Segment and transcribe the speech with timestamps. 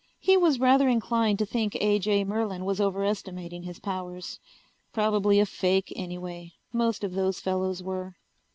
[0.19, 1.99] He was rather inclined to think A.
[1.99, 2.23] J.
[2.23, 4.39] Merlin was overestimating his powers.
[4.91, 6.53] Probably a fake, anyway.
[6.73, 8.15] Most of those fellows were.